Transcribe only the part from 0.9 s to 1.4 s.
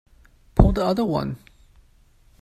one!